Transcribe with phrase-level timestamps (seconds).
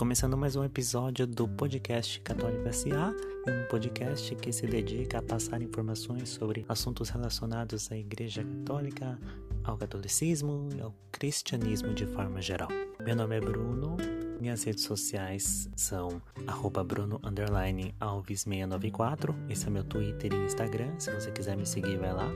[0.00, 3.14] começando mais um episódio do podcast Católico SA,
[3.46, 9.18] um podcast que se dedica a passar informações sobre assuntos relacionados à Igreja Católica,
[9.62, 12.70] ao catolicismo e ao cristianismo de forma geral.
[13.04, 13.98] Meu nome é Bruno,
[14.40, 21.66] minhas redes sociais são bruno_alves694, esse é meu Twitter e Instagram, se você quiser me
[21.66, 22.30] seguir vai lá.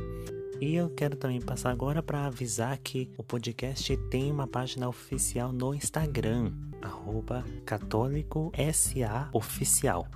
[0.64, 5.52] E eu quero também passar agora para avisar que o podcast tem uma página oficial
[5.52, 10.08] no Instagram, arroba católico SA oficial.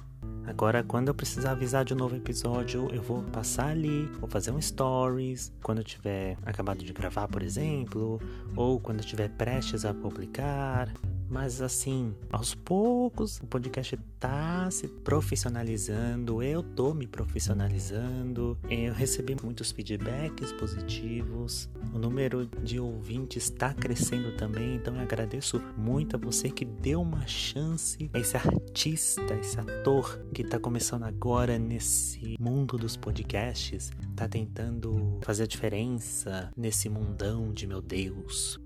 [0.46, 4.50] Agora, quando eu precisar avisar de um novo episódio, eu vou passar ali, vou fazer
[4.50, 8.18] um stories, quando eu tiver acabado de gravar, por exemplo,
[8.56, 10.90] ou quando eu estiver prestes a publicar.
[11.28, 18.58] Mas assim, aos poucos o podcast tá se profissionalizando, eu tô me profissionalizando.
[18.68, 21.68] Eu recebi muitos feedbacks positivos.
[21.92, 27.00] O número de ouvintes está crescendo também, então eu agradeço muito a você que deu
[27.02, 33.90] uma chance a esse artista, esse ator que está começando agora nesse mundo dos podcasts,
[34.16, 38.58] tá tentando fazer a diferença nesse mundão de meu Deus.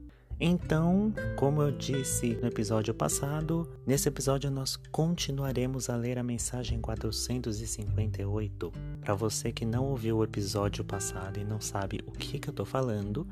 [0.44, 6.80] Então, como eu disse no episódio passado, nesse episódio nós continuaremos a ler a mensagem
[6.80, 8.72] 458.
[9.00, 12.50] Para você que não ouviu o episódio passado e não sabe o que, que eu
[12.50, 13.24] estou falando,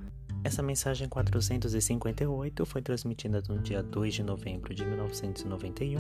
[0.45, 5.99] essa mensagem 458 foi transmitida no dia 2 de novembro de 1991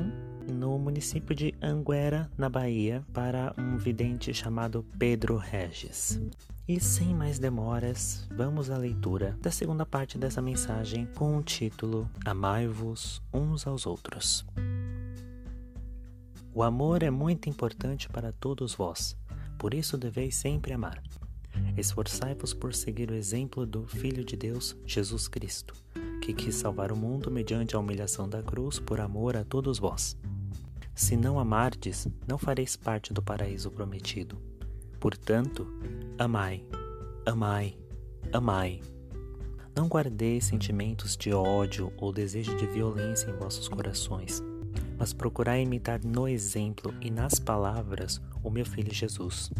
[0.48, 6.20] no município de Anguera, na Bahia, para um vidente chamado Pedro Regis.
[6.70, 12.08] E sem mais demoras, vamos à leitura da segunda parte dessa mensagem com o título
[12.24, 14.46] Amai-vos uns aos outros.
[16.54, 19.16] O amor é muito importante para todos vós,
[19.58, 21.02] por isso deveis sempre amar.
[21.76, 25.74] Esforçai-vos por seguir o exemplo do Filho de Deus, Jesus Cristo,
[26.22, 30.16] que quis salvar o mundo mediante a humilhação da cruz por amor a todos vós.
[30.94, 34.38] Se não amardes, não fareis parte do paraíso prometido.
[35.00, 35.66] Portanto,
[36.20, 36.64] amai,
[37.26, 37.76] amai,
[38.32, 38.80] amai.
[39.74, 44.40] Não guardeis sentimentos de ódio ou desejo de violência em vossos corações,
[44.96, 49.50] mas procurai imitar no exemplo e nas palavras o meu Filho Jesus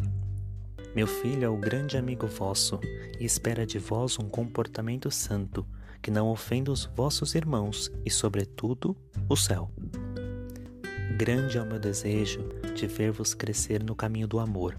[0.94, 2.80] meu filho é o grande amigo vosso
[3.20, 5.64] e espera de vós um comportamento santo,
[6.02, 8.96] que não ofenda os vossos irmãos e, sobretudo,
[9.28, 9.70] o céu.
[11.16, 12.40] Grande é o meu desejo
[12.74, 14.76] de ver-vos crescer no caminho do amor.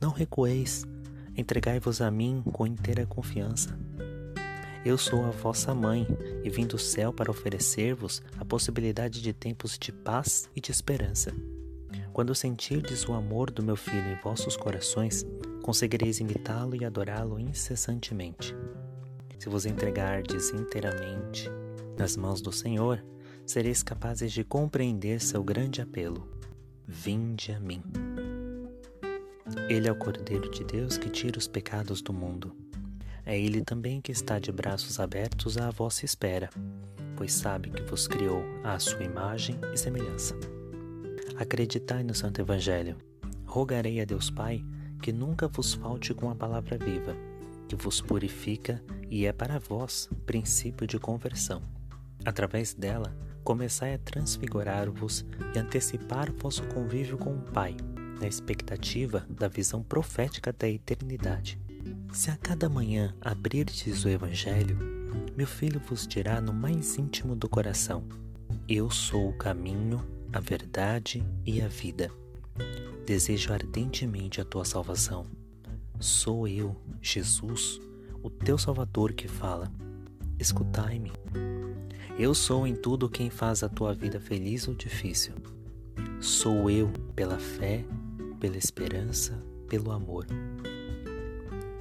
[0.00, 0.84] Não recueis,
[1.38, 3.78] entregai-vos a mim com inteira confiança.
[4.84, 6.04] Eu sou a vossa mãe
[6.42, 11.32] e vim do céu para oferecer-vos a possibilidade de tempos de paz e de esperança.
[12.12, 15.24] Quando sentirdes o amor do meu filho em vossos corações,
[15.62, 18.56] conseguireis imitá-lo e adorá-lo incessantemente.
[19.38, 21.48] Se vos entregardes inteiramente
[21.96, 23.04] nas mãos do Senhor,
[23.46, 26.28] sereis capazes de compreender seu grande apelo:
[26.84, 27.82] Vinde a mim.
[29.68, 32.54] Ele é o Cordeiro de Deus que tira os pecados do mundo.
[33.24, 36.48] É ele também que está de braços abertos à vossa espera,
[37.16, 40.34] pois sabe que vos criou à sua imagem e semelhança.
[41.36, 42.96] Acreditai no Santo Evangelho.
[43.44, 44.64] Rogarei a Deus Pai
[45.02, 47.16] que nunca vos falte com a palavra viva,
[47.68, 51.62] que vos purifica e é para vós princípio de conversão.
[52.24, 55.24] Através dela, começai a transfigurar-vos
[55.54, 57.76] e antecipar vosso convívio com o Pai,
[58.20, 61.58] na expectativa da visão profética da eternidade.
[62.12, 64.78] Se a cada manhã abrirdes o Evangelho,
[65.36, 68.04] meu filho vos dirá no mais íntimo do coração:
[68.68, 72.10] Eu sou o caminho, a verdade e a vida.
[73.06, 75.26] Desejo ardentemente a tua salvação.
[76.00, 77.80] Sou eu, Jesus,
[78.22, 79.72] o teu Salvador que fala.
[80.38, 81.12] Escutai-me.
[82.18, 85.34] Eu sou em tudo quem faz a tua vida feliz ou difícil.
[86.20, 87.84] Sou eu pela fé,
[88.38, 90.26] pela esperança, pelo amor.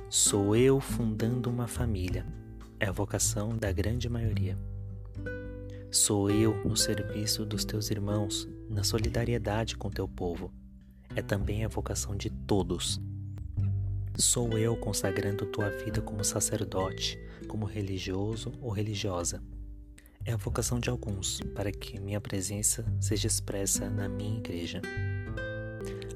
[0.09, 2.25] Sou eu fundando uma família.
[2.79, 4.57] É a vocação da grande maioria.
[5.91, 10.51] Sou eu no serviço dos teus irmãos, na solidariedade com teu povo.
[11.15, 12.99] É também a vocação de todos.
[14.15, 19.41] Sou eu consagrando tua vida como sacerdote, como religioso ou religiosa.
[20.25, 24.81] É a vocação de alguns, para que minha presença seja expressa na minha igreja.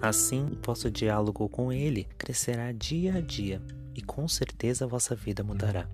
[0.01, 3.61] Assim, vosso diálogo com Ele crescerá dia a dia
[3.93, 5.87] e com certeza vossa vida mudará.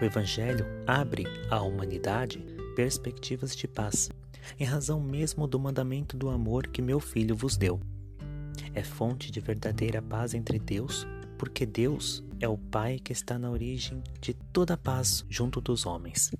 [0.00, 4.10] O Evangelho abre à humanidade perspectivas de paz,
[4.58, 7.78] em razão mesmo do mandamento do amor que meu filho vos deu.
[8.74, 11.06] É fonte de verdadeira paz entre Deus,
[11.38, 15.86] porque Deus é o Pai que está na origem de toda a paz junto dos
[15.86, 16.32] homens.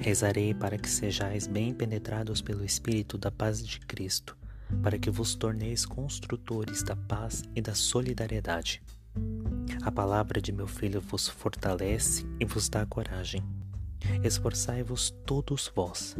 [0.00, 4.36] Rezarei para que sejais bem penetrados pelo Espírito da paz de Cristo,
[4.82, 8.82] para que vos torneis construtores da paz e da solidariedade.
[9.82, 13.42] A palavra de meu filho vos fortalece e vos dá coragem.
[14.22, 16.16] Esforçai-vos todos vós,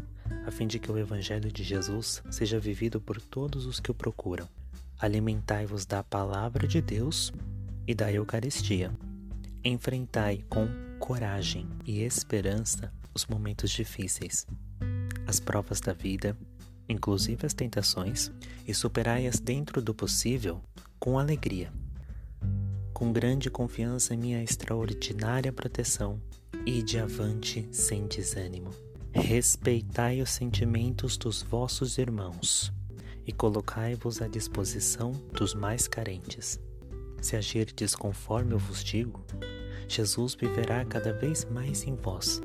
[0.46, 3.94] a fim de que o Evangelho de Jesus seja vivido por todos os que o
[3.94, 4.48] procuram.
[4.98, 7.32] Alimentai-vos da palavra de Deus
[7.86, 8.92] e da Eucaristia.
[9.64, 10.68] Enfrentai com
[10.98, 14.46] coragem e esperança os momentos difíceis,
[15.26, 16.36] as provas da vida,
[16.90, 18.30] inclusive as tentações,
[18.66, 20.60] e superai-as dentro do possível
[20.98, 21.72] com alegria.
[22.92, 26.20] Com grande confiança em minha extraordinária proteção,
[26.66, 28.70] e de avante sem desânimo.
[29.12, 32.72] Respeitai os sentimentos dos vossos irmãos
[33.26, 36.60] e colocai-vos à disposição dos mais carentes.
[37.20, 39.24] Se agirdes conforme eu vos digo,
[39.88, 42.42] Jesus viverá cada vez mais em vós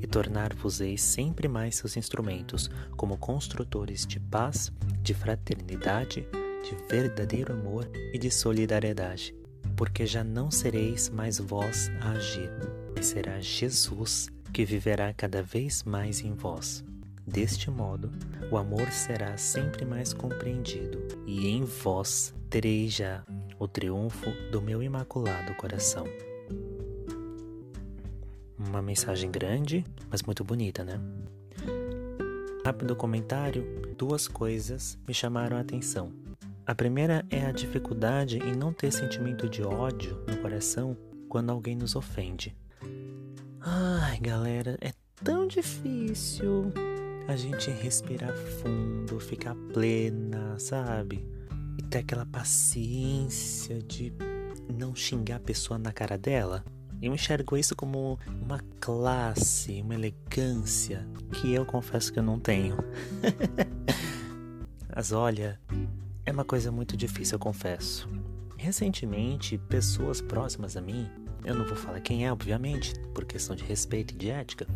[0.00, 4.72] e tornar-vos-eis sempre mais seus instrumentos como construtores de paz,
[5.02, 6.26] de fraternidade,
[6.62, 9.34] de verdadeiro amor e de solidariedade,
[9.76, 12.50] porque já não sereis mais vós a agir,
[13.00, 16.84] será Jesus que viverá cada vez mais em vós.
[17.26, 18.10] Deste modo,
[18.50, 23.24] o amor será sempre mais compreendido, e em vós tereis já
[23.58, 26.06] o triunfo do meu imaculado coração.
[28.68, 31.00] Uma mensagem grande, mas muito bonita, né?
[32.64, 33.64] Rápido comentário:
[33.96, 36.12] duas coisas me chamaram a atenção.
[36.66, 40.96] A primeira é a dificuldade em não ter sentimento de ódio no coração
[41.28, 42.56] quando alguém nos ofende.
[43.60, 44.92] Ai, galera, é
[45.22, 46.72] tão difícil
[47.28, 51.24] a gente respirar fundo, ficar plena, sabe?
[51.78, 54.12] E ter aquela paciência de
[54.72, 56.64] não xingar a pessoa na cara dela.
[57.00, 62.76] Eu enxergo isso como uma classe, uma elegância que eu confesso que eu não tenho.
[64.94, 65.60] Mas olha,
[66.24, 68.08] é uma coisa muito difícil, eu confesso.
[68.56, 71.08] Recentemente, pessoas próximas a mim,
[71.44, 74.66] eu não vou falar quem é, obviamente, por questão de respeito e de ética,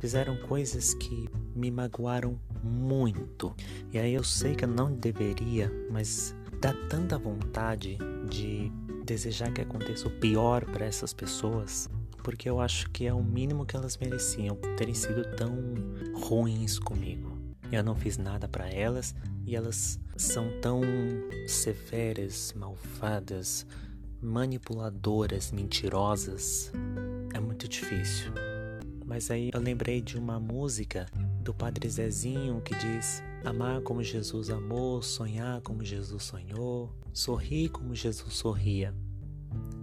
[0.00, 3.54] fizeram coisas que me magoaram muito.
[3.92, 7.98] E aí eu sei que eu não deveria, mas dá tanta vontade
[8.28, 8.72] de
[9.04, 11.88] desejar que aconteça o pior para essas pessoas,
[12.22, 15.54] porque eu acho que é o mínimo que elas mereciam terem sido tão
[16.14, 17.38] ruins comigo.
[17.70, 19.14] Eu não fiz nada para elas
[19.46, 20.80] e elas são tão
[21.46, 23.66] severas, malvadas,
[24.20, 26.72] manipuladoras, mentirosas.
[27.34, 28.32] É muito difícil.
[29.04, 31.06] Mas aí eu lembrei de uma música
[31.42, 37.94] do Padre Zezinho que diz: Amar como Jesus amou, sonhar como Jesus sonhou, sorrir como
[37.94, 38.94] Jesus sorria.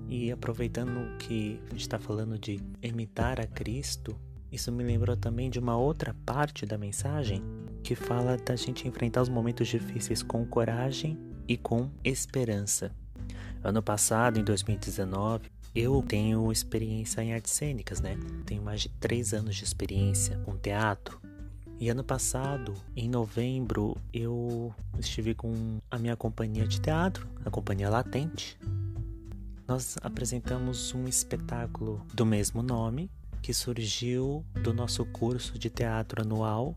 [0.09, 4.19] E aproveitando que a gente está falando de imitar a Cristo,
[4.51, 7.43] isso me lembrou também de uma outra parte da mensagem
[7.83, 11.17] que fala da gente enfrentar os momentos difíceis com coragem
[11.47, 12.91] e com esperança.
[13.63, 18.17] Ano passado, em 2019, eu tenho experiência em artes cênicas, né?
[18.43, 21.21] Tenho mais de três anos de experiência com teatro.
[21.81, 27.89] E ano passado, em novembro, eu estive com a minha companhia de teatro, a Companhia
[27.89, 28.55] Latente.
[29.67, 33.09] Nós apresentamos um espetáculo do mesmo nome,
[33.41, 36.75] que surgiu do nosso curso de teatro anual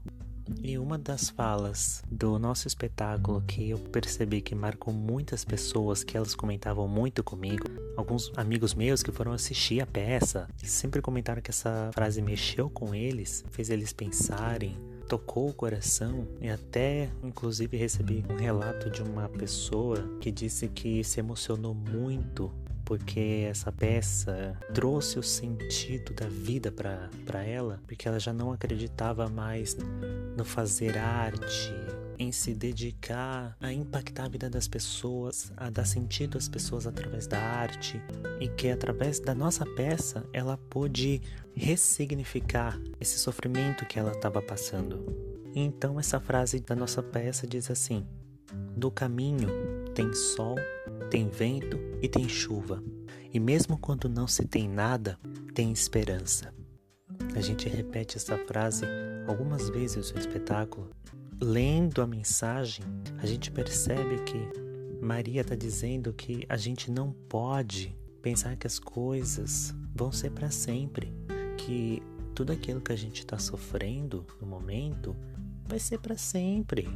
[0.62, 6.16] e uma das falas do nosso espetáculo que eu percebi que marcou muitas pessoas, que
[6.16, 11.50] elas comentavam muito comigo, alguns amigos meus que foram assistir a peça, sempre comentaram que
[11.50, 14.75] essa frase mexeu com eles, fez eles pensarem,
[15.08, 21.02] tocou o coração e até inclusive recebi um relato de uma pessoa que disse que
[21.04, 22.52] se emocionou muito
[22.84, 29.28] porque essa peça trouxe o sentido da vida para ela, porque ela já não acreditava
[29.28, 29.76] mais
[30.37, 31.73] no fazer arte,
[32.18, 37.26] em se dedicar a impactar a vida das pessoas, a dar sentido às pessoas através
[37.26, 38.00] da arte,
[38.40, 41.21] e que através da nossa peça ela pôde
[41.54, 45.04] ressignificar esse sofrimento que ela estava passando.
[45.54, 48.06] Então essa frase da nossa peça diz assim:
[48.76, 49.49] Do caminho
[49.94, 50.56] tem sol,
[51.11, 52.83] tem vento e tem chuva.
[53.33, 55.18] E mesmo quando não se tem nada,
[55.54, 56.52] tem esperança.
[57.35, 58.85] A gente repete essa frase
[59.26, 60.90] algumas vezes no espetáculo.
[61.40, 62.84] Lendo a mensagem,
[63.18, 64.48] a gente percebe que
[65.00, 70.50] Maria está dizendo que a gente não pode pensar que as coisas vão ser para
[70.50, 71.12] sempre,
[71.58, 72.02] que
[72.34, 75.14] tudo aquilo que a gente está sofrendo no momento
[75.66, 76.88] vai ser para sempre.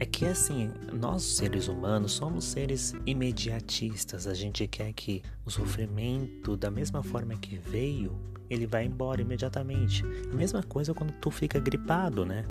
[0.00, 4.26] É que assim, nós seres humanos somos seres imediatistas.
[4.26, 8.18] A gente quer que o sofrimento, da mesma forma que veio,
[8.50, 10.04] ele vai embora imediatamente.
[10.30, 12.44] A mesma coisa quando tu fica gripado, né?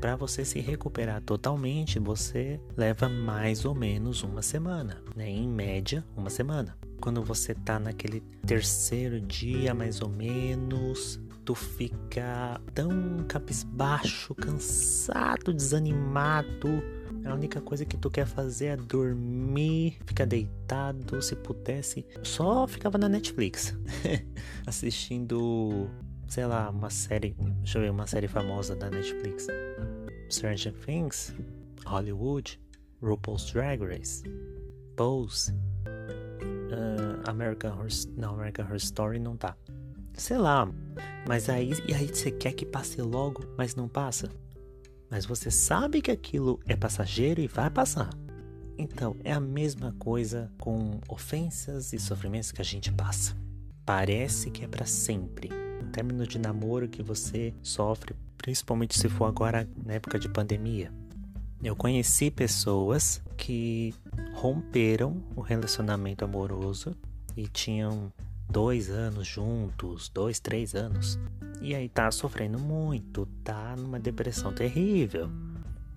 [0.00, 5.28] Para você se recuperar totalmente, você leva mais ou menos uma semana, né?
[5.28, 6.74] Em média, uma semana.
[7.02, 16.82] Quando você tá naquele terceiro dia, mais ou menos, tu fica tão cabisbaixo, cansado, desanimado.
[17.26, 22.06] A única coisa que tu quer fazer é dormir, ficar deitado, se pudesse.
[22.22, 23.76] Só ficava na Netflix,
[24.66, 25.90] assistindo,
[26.30, 27.34] sei lá, uma série.
[27.58, 29.48] Deixa eu ver, uma série famosa da Netflix:
[30.30, 31.34] Stranger Things,
[31.84, 32.58] Hollywood,
[33.02, 34.22] RuPaul's Drag Race,
[34.96, 39.56] Pose, uh, American Horror, não, American Horror Story não tá.
[40.14, 40.70] Sei lá,
[41.26, 44.30] mas aí, e aí você quer que passe logo, mas não passa?
[45.10, 48.10] Mas você sabe que aquilo é passageiro e vai passar.
[48.78, 53.36] Então, é a mesma coisa com ofensas e sofrimentos que a gente passa.
[53.84, 55.69] Parece que é para sempre.
[55.90, 60.92] Término de namoro que você sofre, principalmente se for agora na época de pandemia.
[61.62, 63.94] Eu conheci pessoas que
[64.34, 66.96] romperam o relacionamento amoroso
[67.36, 68.10] e tinham
[68.48, 71.18] dois anos juntos, dois, três anos.
[71.60, 75.30] E aí tá sofrendo muito, tá numa depressão terrível.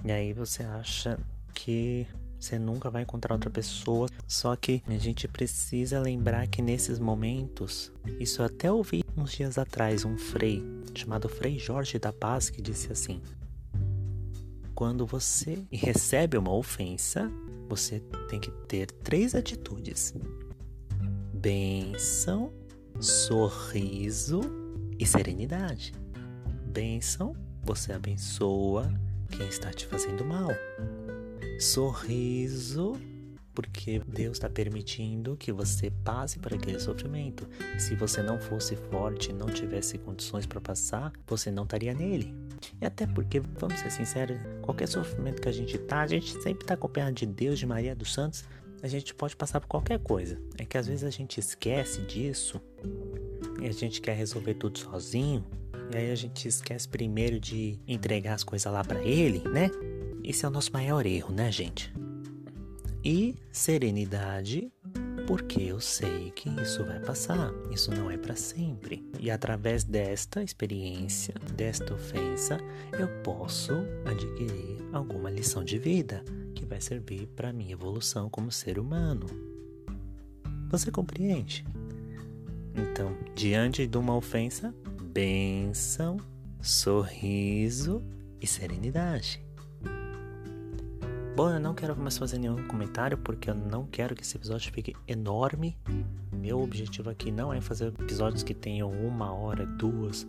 [0.03, 1.17] E aí você acha
[1.53, 2.05] que
[2.43, 4.07] você nunca vai encontrar outra pessoa.
[4.27, 9.57] Só que a gente precisa lembrar que nesses momentos, isso eu até ouvi uns dias
[9.57, 13.21] atrás um frei chamado Frei Jorge da Paz que disse assim:
[14.75, 17.31] quando você recebe uma ofensa,
[17.69, 20.13] você tem que ter três atitudes:
[21.33, 22.51] bênção,
[22.99, 24.41] sorriso
[24.99, 25.93] e serenidade.
[26.65, 28.91] Bênção, você abençoa
[29.29, 30.49] quem está te fazendo mal.
[31.63, 32.99] Sorriso,
[33.55, 37.47] porque Deus está permitindo que você passe por aquele sofrimento.
[37.79, 42.35] Se você não fosse forte, não tivesse condições para passar, você não estaria nele.
[42.81, 46.65] E até porque, vamos ser sinceros, qualquer sofrimento que a gente tá, a gente sempre
[46.65, 48.43] está acompanhado de Deus, de Maria dos Santos,
[48.81, 50.37] a gente pode passar por qualquer coisa.
[50.57, 52.61] É que às vezes a gente esquece disso
[53.61, 55.45] e a gente quer resolver tudo sozinho.
[55.93, 59.69] E aí a gente esquece primeiro de entregar as coisas lá para ele, né?
[60.23, 61.93] Esse é o nosso maior erro, né, gente?
[63.03, 64.71] E serenidade,
[65.27, 69.05] porque eu sei que isso vai passar, isso não é para sempre.
[69.19, 72.57] E através desta experiência, desta ofensa,
[72.97, 73.73] eu posso
[74.05, 76.23] adquirir alguma lição de vida
[76.55, 79.25] que vai servir para minha evolução como ser humano.
[80.69, 81.65] Você compreende?
[82.73, 86.15] Então, diante de uma ofensa, benção,
[86.61, 88.01] sorriso
[88.41, 89.43] e serenidade.
[91.35, 94.71] Bom, eu não quero mais fazer nenhum comentário porque eu não quero que esse episódio
[94.71, 95.75] fique enorme.
[96.31, 100.27] Meu objetivo aqui não é fazer episódios que tenham uma hora, duas.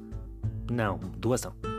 [0.71, 1.74] Não, duas não.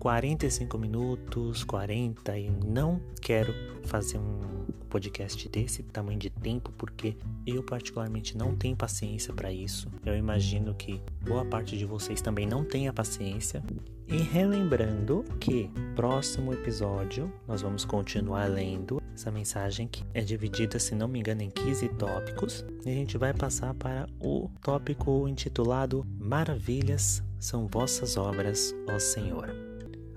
[0.00, 3.54] 45 minutos, 40 e não quero
[3.84, 4.40] fazer um
[4.88, 7.16] podcast desse tamanho de tempo porque
[7.46, 9.88] eu particularmente não tenho paciência para isso.
[10.04, 13.62] Eu imagino que boa parte de vocês também não tenha paciência.
[14.08, 20.94] E relembrando que próximo episódio nós vamos continuar lendo essa mensagem que é dividida, se
[20.94, 22.64] não me engano, em 15 tópicos.
[22.84, 29.69] E a gente vai passar para o tópico intitulado Maravilhas são vossas obras, ó Senhor.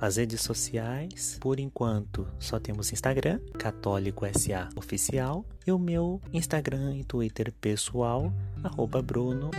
[0.03, 6.97] As redes sociais, por enquanto, só temos Instagram, Católico SA Oficial, e o meu Instagram
[6.97, 8.29] e Twitter pessoal,
[8.61, 9.49] arroba Bruno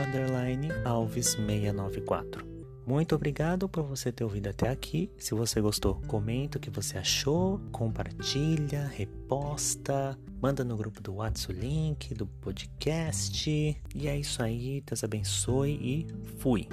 [0.85, 2.47] Alves 694.
[2.87, 5.11] Muito obrigado por você ter ouvido até aqui.
[5.17, 11.55] Se você gostou, comenta o que você achou, compartilha, reposta, manda no grupo do WhatsApp
[11.55, 13.49] o link do podcast.
[13.95, 16.07] E é isso aí, Deus abençoe e
[16.39, 16.69] fui!